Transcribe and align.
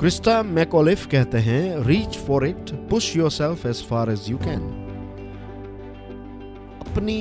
Crysta 0.00 0.42
McAuliffe 0.42 1.04
कहते 1.06 1.38
हैं 1.38 1.84
reach 1.86 2.16
for 2.26 2.46
it 2.46 2.70
push 2.90 3.16
yourself 3.30 3.64
as 3.66 3.82
far 3.86 4.10
as 4.10 4.28
you 4.28 4.36
can 4.36 4.60
अपनी 6.80 7.16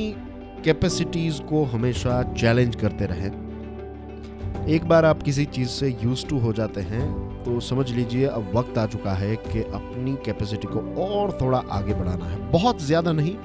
capacities 0.65 1.39
को 1.49 1.63
हमेशा 1.63 2.21
चैलेंज 2.33 2.75
करते 2.75 3.05
रहें। 3.05 4.67
एक 4.67 4.85
बार 4.85 5.05
आप 5.05 5.23
किसी 5.23 5.45
चीज़ 5.47 5.69
से 5.69 5.89
यूज़ 6.03 6.25
टू 6.27 6.39
हो 6.39 6.53
जाते 6.53 6.81
हैं 6.83 7.07
तो 7.43 7.59
समझ 7.61 7.89
लीजिए 7.91 8.25
अब 8.27 8.51
वक्त 8.55 8.77
आ 8.77 8.85
चुका 8.85 9.13
है 9.13 9.35
कि 9.43 9.63
अपनी 9.63 10.15
कैपेसिटी 10.25 10.67
को 10.67 10.79
और 11.05 11.37
थोड़ा 11.41 11.61
आगे 11.71 11.93
बढ़ाना 11.93 12.25
है। 12.25 12.39
बहुत 12.51 12.81
ज़्यादा 12.81 13.11
नहीं, 13.11 13.35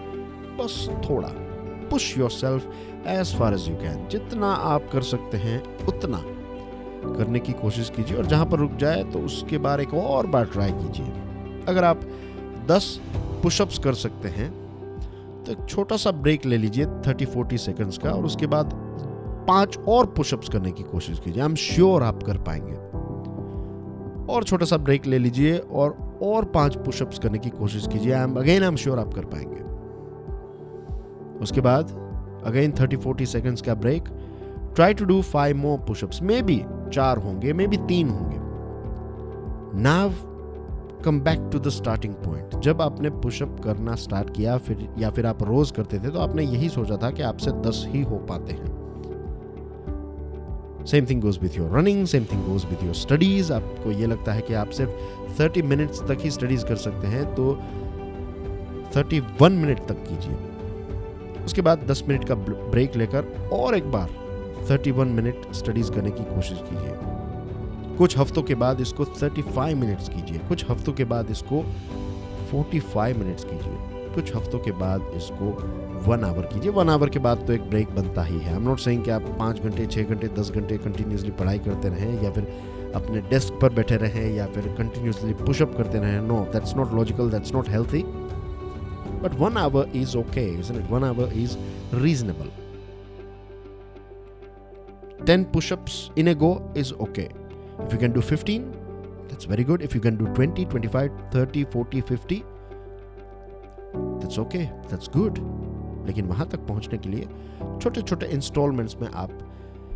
बस 0.58 0.88
थोड़ा। 1.08 1.28
Push 1.90 2.16
yourself 2.30 3.06
as 3.08 3.34
far 3.38 3.54
as 3.54 3.68
you 3.68 3.74
can 3.76 4.06
जितना 4.08 4.52
आप 4.68 4.88
कर 4.92 5.02
सकते 5.04 5.36
हैं, 5.38 5.62
उतना। 5.86 6.24
करने 7.08 7.38
की 7.38 7.52
कोशिश 7.52 7.90
कीजिए 7.90 8.16
और 8.18 8.26
जहाँ 8.26 8.46
पर 8.46 8.58
रुक 8.58 8.76
जाए 8.76 9.02
तो 9.04 9.18
उसके 9.18 9.58
बाद 9.58 9.80
एक 9.80 9.94
और 9.94 10.26
बार 10.26 10.44
ट्राई 10.44 10.72
कीजिए। 10.72 11.12
अगर 11.68 11.84
आप 11.84 12.00
10 12.70 12.84
पुशअप्स 13.42 13.78
कर 13.78 13.94
सकते 13.94 14.28
हैं 14.28 14.50
तो 15.44 15.52
एक 15.52 15.68
छोटा 15.68 15.96
सा 15.96 16.10
ब्रेक 16.10 16.46
ले 16.46 16.56
लीजिए 16.56 16.86
30-40 17.06 17.58
सेकंड्स 17.58 17.98
का 17.98 18.10
और 18.10 18.24
उसके 18.24 18.46
बाद 18.46 18.70
पाँच 19.48 19.78
और 19.88 20.06
पुशअप्स 20.06 20.48
करने 20.48 20.70
की 20.72 20.82
कोशिश 20.82 21.18
कीजिए। 21.20 21.42
आई 21.42 21.48
एम 21.48 21.54
श्योर 21.54 22.02
आप 22.02 22.22
कर 22.22 22.38
पाएँगे। 22.38 22.76
और 24.32 24.44
छोटा 24.44 24.66
सा 24.66 24.76
ब्रेक 24.76 25.06
ले 25.06 25.18
लीजिए 25.18 25.56
और 25.56 25.96
और 26.22 26.44
पाँच 26.44 26.76
पुशअप्स 26.76 27.18
करने 27.18 27.38
की 27.38 27.50
कोशिश 27.50 27.86
कीजिए। 27.92 28.12
I 28.12 28.22
am 28.22 28.34
again 28.34 28.62
I 28.62 28.68
am 28.68 28.76
sure 28.76 28.98
आप 28.98 29.14
कर 29.14 29.24
पाएँगे। 29.24 29.62
उसके 31.42 31.60
बाद 31.60 31.90
अगेन 32.46 32.72
30-40 32.72 33.26
सेकंड्स 33.26 33.62
का 33.62 33.74
break 33.74 34.08
try 34.74 34.94
to 34.94 35.04
do 35.04 35.22
five 35.22 35.56
more 35.56 35.78
pushups 35.78 36.22
maybe 36.42 36.62
चार 36.92 37.18
होंगे 37.18 37.52
मे 37.52 37.66
बी 37.66 37.76
तीन 37.76 38.08
होंगे. 38.08 38.38
Now 39.82 40.12
come 41.04 41.20
back 41.20 41.48
to 41.52 41.58
the 41.58 41.68
starting 41.68 42.14
point 42.14 42.54
जब 42.60 42.82
आपने 42.82 43.10
पुशअप 43.10 43.60
करना 43.64 43.94
स्टार्ट 43.94 44.30
किया, 44.36 44.56
फिर, 44.58 44.88
या 44.98 45.10
फिर 45.10 45.26
आप 45.26 45.42
रोज 45.42 45.70
करते 45.70 45.98
थे 45.98 46.10
तो 46.10 46.18
आपने 46.18 46.42
यही 46.42 46.68
सोचा 46.68 46.96
था 46.96 47.10
कि 47.10 47.22
आपसे 47.22 47.50
दस 47.50 47.84
ही 47.88 48.02
हो 48.02 48.16
पाते 48.16 48.52
हैं. 48.52 48.72
Same 50.86 51.06
thing 51.06 51.20
goes 51.22 51.38
with 51.42 51.58
your 51.58 51.70
running 51.70 52.06
same 52.06 52.24
thing 52.24 52.44
goes 52.44 52.64
with 52.64 52.84
your 52.84 52.94
studies 52.94 53.52
आपको 53.52 53.90
ये 53.90 54.06
लगता 54.06 54.32
है 54.32 54.40
कि 54.40 54.54
आप 54.54 54.70
सिर्फ़ 54.70 55.42
30 55.42 55.62
मिनट्स 55.62 56.02
तक 56.02 56.18
ही 56.20 56.30
स्टडीज़ 56.30 56.66
कर 56.66 56.76
सकते 56.76 57.06
हैं 57.06 57.24
तो 57.34 57.52
31 58.94 59.52
मिनट 59.52 59.86
तक 59.86 60.04
कीजिए. 60.08 60.36
उसके 61.44 61.62
बाद 61.62 61.86
10 61.86 62.04
मिनट 62.08 62.24
का 62.24 62.34
ब्रेक 62.34 62.96
लेकर 62.96 63.50
और 63.52 63.76
एक 63.76 63.90
बार 63.92 64.23
31 64.64 65.08
मिनट 65.16 65.52
स्टडीज़ 65.54 65.90
करने 65.92 66.10
की 66.10 66.24
कोशिश 66.24 66.58
कीजिए 66.68 66.92
कुछ 67.98 68.16
हफ्तों 68.18 68.42
के 68.42 68.54
बाद 68.54 68.80
इसको 68.80 69.04
35 69.04 69.74
मिनट्स 69.74 70.08
कीजिए। 70.08 70.38
कुछ 70.48 70.70
हफ्तों 70.70 70.92
के 70.92 71.04
बाद 71.04 71.30
इसको 71.30 71.62
45 72.52 73.16
मिनट्स 73.16 73.44
कीजिए। 73.44 74.12
कुछ 74.14 74.34
हफ्तों 74.36 74.58
के 74.58 74.72
बाद 74.72 75.10
इसको 75.16 75.50
वन 76.06 76.24
आवर 76.24 76.42
कीजिए। 76.42 76.70
वन 76.70 76.88
आवर 76.88 77.08
के 77.08 77.18
बाद 77.18 77.44
तो 77.46 77.52
एक 77.52 77.68
ब्रेक 77.70 77.94
बनता 77.96 78.22
ही 78.22 78.38
है। 78.38 78.48
आई 78.48 78.56
एम 78.56 78.62
नॉट 78.62 78.78
सेइंग 78.78 79.04
कि 79.04 79.10
आप 79.10 79.22
पाँच 79.38 79.60
घंटे 79.60 79.86
छः 79.86 80.02
घंटे, 80.04 80.28
दस 80.40 80.50
घंटे 80.50 80.78
कंटिन्यूसली 80.78 81.30
पढ़ाई 81.30 81.58
करते 81.58 81.88
रहें 81.88 82.22
या 82.22 82.30
फिर 82.30 82.44
अपने 82.94 83.20
डेस्क 83.30 83.58
पर 83.62 83.72
बैठे 83.72 83.96
रहें 83.96 84.34
या 84.34 84.46
फिर 84.46 84.68
कंटिन्यूसली 84.78 85.34
पुशअप 85.34 85.76
करते 85.76 85.98
रहें। 85.98 86.20
No 86.20 86.40
that's 86.52 86.76
not 86.76 86.94
logical 86.94 87.30
that's 87.30 87.54
not 87.54 87.68
healthy 87.68 88.02
but 89.22 89.40
one 89.40 89.56
hour 89.56 89.90
is 89.96 90.16
okay 90.18 90.46
one 90.90 91.04
hour 91.04 91.32
is 91.36 91.56
reasonable 91.94 92.63
10 95.26 95.44
push-ups 95.52 96.10
in 96.16 96.28
a 96.28 96.34
go 96.34 96.50
is 96.74 96.92
okay. 97.06 97.28
If 97.84 97.92
you 97.92 97.98
can 97.98 98.12
do 98.12 98.22
15 98.22 98.72
that's 99.28 99.46
very 99.46 99.64
good. 99.64 99.82
If 99.82 99.94
you 99.94 100.00
can 100.00 100.16
do 100.16 100.26
20 100.34 100.64
25 100.66 101.10
30 101.32 101.64
40 101.64 102.00
50 102.00 102.42
that's 104.20 104.38
okay. 104.38 104.64
That's 104.90 105.08
good. 105.16 105.38
लेकिन 106.06 106.26
वहाँ 106.26 106.46
तक 106.48 106.66
पहुँचने 106.66 106.98
के 106.98 107.08
लिए 107.08 107.28
छोटे 107.82 108.02
छोटे 108.02 108.26
installments 108.26 108.96
में 109.00 109.08
आप 109.08 109.30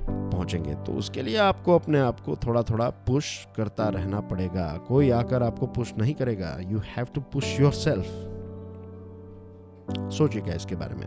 पहुँचेंगे। 0.06 0.74
तो 0.74 0.92
उसके 0.92 1.22
लिए 1.22 1.36
आपको 1.36 1.74
अपने 1.74 1.98
आप 2.00 2.20
को 2.20 2.36
थोड़ा 2.36 2.62
थोड़ा 2.62 2.88
पुश 3.06 3.46
करता 3.56 3.88
रहना 3.88 4.20
पड़ेगा। 4.20 4.66
कोई 4.88 5.10
आकर 5.10 5.42
आपको 5.42 5.66
पुश 5.66 5.92
नहीं 5.98 6.14
करेगा। 6.14 6.56
You 6.60 6.78
have 6.96 7.06
to 7.14 7.20
push 7.20 7.60
yourself 7.72 8.06
सोचिएगा 10.16 10.54
इसके 10.54 10.76
बारे 10.76 10.94
में। 10.94 11.06